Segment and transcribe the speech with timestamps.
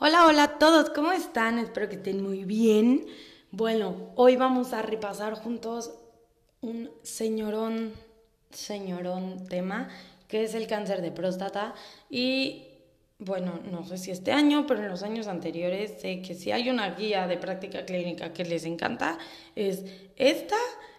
[0.00, 1.60] Hola, hola a todos, ¿cómo están?
[1.60, 3.06] Espero que estén muy bien.
[3.52, 5.94] Bueno, hoy vamos a repasar juntos
[6.62, 7.92] un señorón,
[8.50, 9.88] señorón tema,
[10.26, 11.74] que es el cáncer de próstata.
[12.08, 12.69] Y
[13.20, 16.70] bueno, no sé si este año, pero en los años anteriores sé que si hay
[16.70, 19.18] una guía de práctica clínica que les encanta,
[19.54, 19.84] es
[20.16, 20.56] esta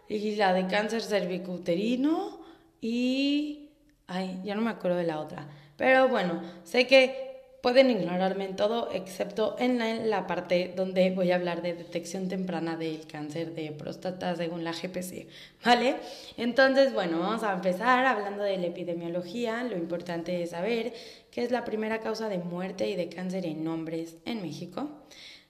[0.08, 2.42] y la de cáncer cervicuterino
[2.80, 3.70] y...
[4.08, 5.48] Ay, ya no me acuerdo de la otra.
[5.78, 7.31] Pero bueno, sé que
[7.62, 12.76] pueden ignorarme en todo excepto en la, parte donde voy a hablar de detección temprana
[12.76, 15.28] del cáncer de próstata según la GPC,
[15.64, 15.96] ¿vale?
[16.38, 19.64] Entonces, bueno, vamos a empezar hablando de la epidemiología.
[19.64, 20.94] Lo importante es saber
[21.30, 24.90] que es la primera causa de muerte y de cáncer en hombres en México.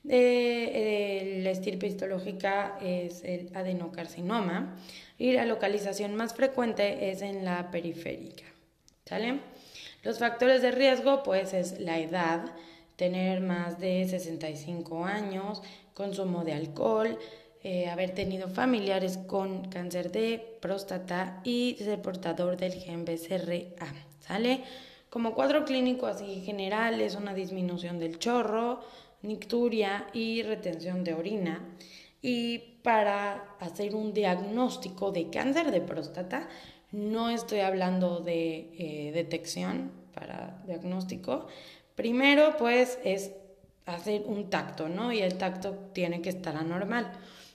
[0.03, 4.75] la estirpe histológica es el adenocarcinoma
[5.17, 8.45] y la localización más frecuente es en la periférica,
[9.05, 9.39] ¿sale?
[10.03, 12.53] Los factores de riesgo, pues, es la edad,
[12.95, 15.61] tener más de 65 años,
[15.93, 17.19] consumo de alcohol,
[17.63, 24.63] eh, haber tenido familiares con cáncer de próstata y ser portador del gen BCRA, ¿sale?
[25.11, 28.79] Como cuadro clínico así general es una disminución del chorro,
[29.21, 31.63] nicturia y retención de orina.
[32.21, 36.47] Y para hacer un diagnóstico de cáncer de próstata,
[36.91, 41.47] no estoy hablando de eh, detección para diagnóstico.
[41.95, 43.31] Primero, pues, es
[43.85, 45.11] hacer un tacto, ¿no?
[45.11, 47.11] Y el tacto tiene que estar anormal.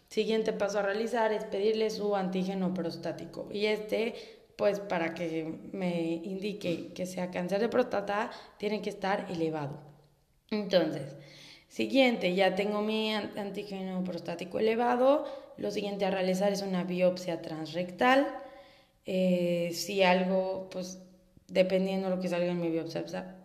[0.09, 3.48] Siguiente paso a realizar es pedirle su antígeno prostático.
[3.53, 4.15] Y este,
[4.56, 9.81] pues, para que me indique que sea cáncer de próstata, tiene que estar elevado.
[10.50, 11.17] Entonces,
[11.69, 15.27] siguiente, ya tengo mi antígeno prostático elevado.
[15.59, 18.43] Lo siguiente a realizar es una biopsia transrectal
[19.07, 21.01] eh, si algo, pues
[21.49, 23.05] dependiendo de lo que salga en mi biopsia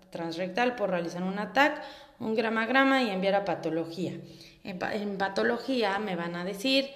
[0.10, 1.82] transrectal, por realizar un ATAC,
[2.20, 4.14] un gramagrama y enviar a patología.
[4.64, 6.90] En, patología me van a decir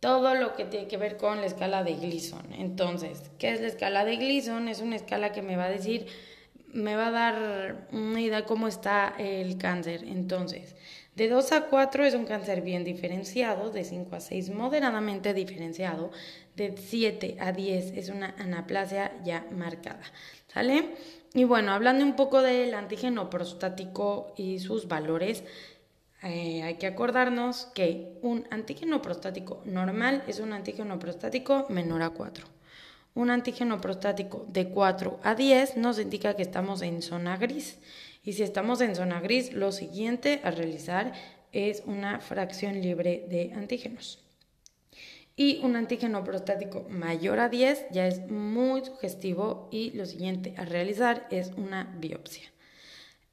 [0.00, 2.52] todo lo que tiene que ver con la escala de Gleason.
[2.52, 4.68] Entonces, ¿qué es la escala de Gleason?
[4.68, 6.06] Es una escala que me va a decir,
[6.72, 10.04] me va a dar una idea de cómo está el cáncer.
[10.04, 10.76] Entonces,
[11.16, 16.10] de 2 a 4 es un cáncer bien diferenciado, de 5 a 6 moderadamente diferenciado,
[16.54, 20.02] de 7 a 10 es una anaplasia ya marcada.
[20.46, 20.94] ¿Sale?
[21.34, 25.42] Y bueno, hablando un poco del antígeno prostático y sus valores,
[26.22, 32.10] eh, hay que acordarnos que un antígeno prostático normal es un antígeno prostático menor a
[32.10, 32.46] 4.
[33.14, 37.78] Un antígeno prostático de 4 a 10 nos indica que estamos en zona gris.
[38.26, 41.12] Y si estamos en zona gris, lo siguiente a realizar
[41.52, 44.18] es una fracción libre de antígenos.
[45.36, 50.64] Y un antígeno prostático mayor a 10 ya es muy sugestivo y lo siguiente a
[50.64, 52.50] realizar es una biopsia.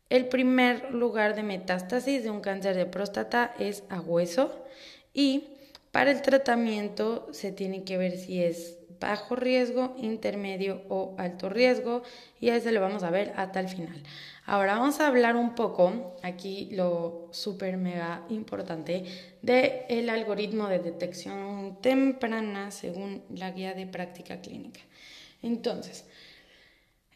[0.10, 4.64] El primer lugar de metástasis de un cáncer de próstata es a hueso
[5.12, 5.46] y
[5.92, 12.04] para el tratamiento se tiene que ver si es bajo riesgo, intermedio o alto riesgo
[12.40, 14.02] y ese lo vamos a ver hasta el final.
[14.46, 19.04] Ahora vamos a hablar un poco, aquí lo súper mega importante,
[19.42, 24.80] del el algoritmo de detección temprana según la guía de práctica clínica.
[25.42, 26.06] Entonces,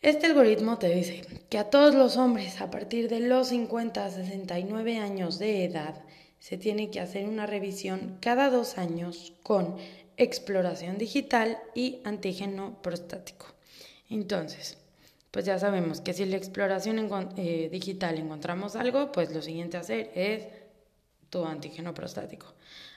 [0.01, 4.09] este algoritmo te dice que a todos los hombres a partir de los 50 a
[4.09, 6.03] 69 años de edad
[6.39, 9.77] se tiene que hacer una revisión cada dos años con
[10.17, 13.47] exploración digital y antígeno prostático.
[14.09, 14.77] Entonces,
[15.31, 16.97] pues ya sabemos que si en la exploración
[17.37, 20.47] eh, digital encontramos algo, pues lo siguiente a hacer es
[21.29, 22.53] tu antígeno prostático.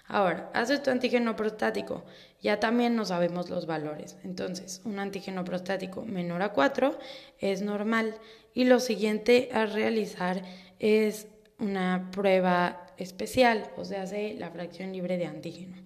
[0.06, 2.04] Ahora, haces tu antígeno prostático,
[2.42, 4.16] ya también no sabemos los valores.
[4.24, 6.98] Entonces, un antígeno prostático menor a 4
[7.38, 8.16] es normal
[8.52, 10.42] y lo siguiente a realizar
[10.80, 11.28] es
[11.60, 15.77] una prueba especial, o sea, hace la fracción libre de antígeno.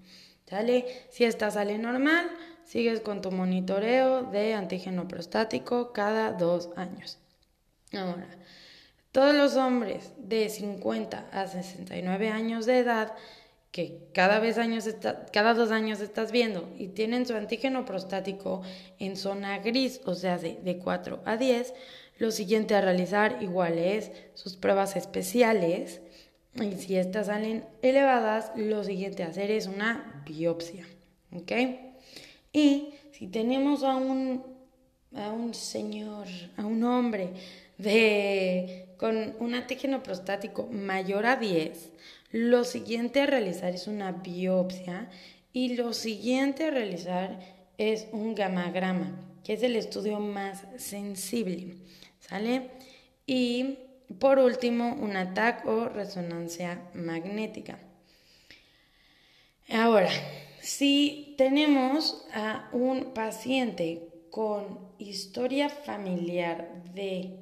[0.46, 0.84] ¿Sale?
[1.10, 2.30] Si esta sale normal,
[2.64, 7.18] sigues con tu monitoreo de antígeno prostático cada dos años.
[7.92, 8.28] Ahora,
[9.12, 13.14] todos los hombres de 50 a 69 años de edad
[13.70, 14.88] que cada, vez años
[15.32, 18.62] cada dos años estás viendo y tienen su antígeno prostático
[19.00, 21.74] en zona gris, o sea, de, de 4 a 10,
[22.18, 26.00] lo siguiente a realizar igual es sus pruebas especiales
[26.62, 30.86] y si estas salen elevadas, lo siguiente a hacer es una biopsia.
[31.32, 31.52] ¿Ok?
[32.52, 34.42] Y si tenemos a un,
[35.14, 37.30] a un señor, a un hombre
[37.78, 41.90] de, con un antígeno prostático mayor a 10,
[42.30, 45.08] lo siguiente a realizar es una biopsia
[45.52, 47.38] Y lo siguiente a realizar
[47.78, 51.76] es un gamagrama, que es el estudio más sensible,
[52.20, 52.70] ¿sale?
[53.26, 53.78] Y
[54.18, 57.78] por último, un ataque o resonancia magnética.
[59.68, 60.10] Ahora,
[60.60, 67.38] si tenemos a un paciente con historia familiar de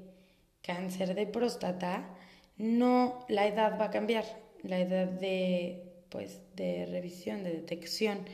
[0.62, 2.08] cáncer de próstata,
[2.56, 4.24] no la edad va a cambiar,
[4.62, 8.26] la edad de pues de revisión, de detección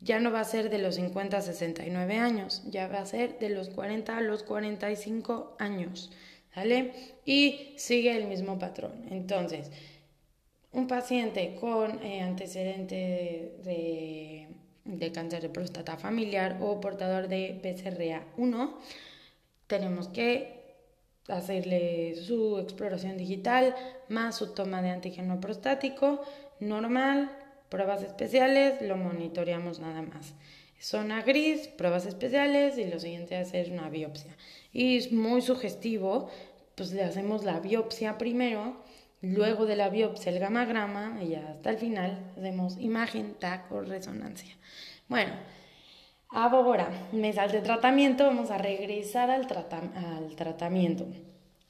[0.00, 3.38] ya no va a ser de los 50 a 69 años, ya va a ser
[3.38, 6.10] de los 40 a los 45 años,
[6.54, 6.92] ¿sale?
[7.24, 9.06] Y sigue el mismo patrón.
[9.10, 9.70] Entonces,
[10.72, 14.48] un paciente con eh, antecedente de,
[14.84, 18.72] de, cáncer de próstata familiar o portador de BCRA1,
[19.66, 20.60] tenemos que
[21.28, 23.74] hacerle su exploración digital
[24.08, 26.22] más su toma de antígeno prostático
[26.60, 27.30] normal,
[27.68, 30.34] pruebas especiales, lo monitoreamos nada más.
[30.80, 34.36] Zona gris, pruebas especiales y lo siguiente es hacer una biopsia.
[34.72, 36.30] Y es muy sugestivo,
[36.74, 38.82] pues le hacemos la biopsia primero
[39.22, 44.56] Luego de la biopsia, el gamagrama, y hasta el final hacemos imagen, TAC o resonancia.
[45.08, 45.34] Bueno,
[46.30, 49.46] ahora, mes de tratamiento, vamos a regresar al,
[49.94, 51.06] al tratamiento.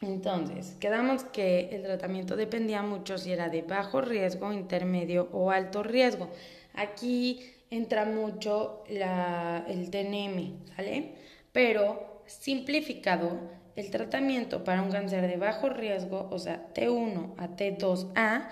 [0.00, 5.82] Entonces, quedamos que el tratamiento dependía mucho si era de bajo riesgo, intermedio o alto
[5.82, 6.30] riesgo.
[6.74, 7.40] Aquí
[7.70, 11.14] entra mucho la, el TNM, ¿sale?
[11.52, 13.38] Pero simplificado,
[13.76, 18.48] el tratamiento para un cáncer de bajo riesgo, o sea, T1 a T2A,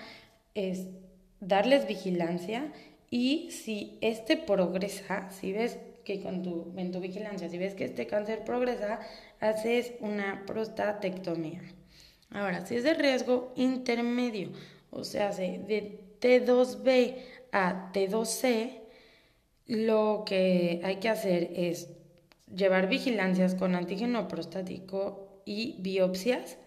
[0.55, 0.87] es
[1.41, 2.73] darles vigilancia
[3.11, 7.85] y si este progresa, si ves que con tu, en tu vigilancia, si ves que
[7.85, 9.01] este cáncer progresa,
[9.41, 11.63] haces una prostatectomía.
[12.31, 14.51] Ahora, si es de riesgo intermedio,
[14.91, 17.17] o sea, de T2B
[17.53, 18.88] a T2C,
[19.69, 21.91] lo que hay que hacer es
[22.53, 26.59] llevar vigilancias con antígeno prostático y biopsias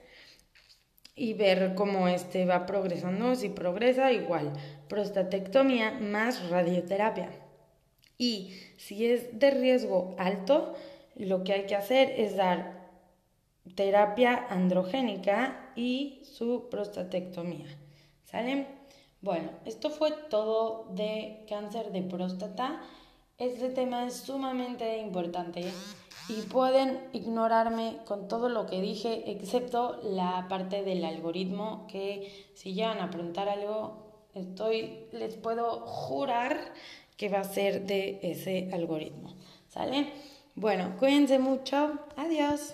[1.16, 3.36] y ver cómo este va progresando.
[3.36, 4.54] Si progresa, igual,
[4.88, 7.32] prostatectomía más radioterapia.
[8.18, 10.76] Y si es de riesgo alto,
[11.16, 12.88] lo que hay que hacer es dar
[13.76, 17.68] terapia androgénica y su prostatectomía.
[18.26, 18.81] ¿Sale?
[19.22, 22.82] Bueno, esto fue todo de cáncer de próstata.
[23.38, 25.72] Este tema es sumamente importante
[26.28, 32.74] y pueden ignorarme con todo lo que dije, excepto la parte del algoritmo, que si
[32.74, 36.74] llegan a preguntar algo, estoy, les puedo jurar
[37.16, 39.36] que va a ser de ese algoritmo.
[39.68, 40.12] ¿Sale?
[40.56, 42.00] Bueno, cuídense mucho.
[42.18, 42.74] Adiós.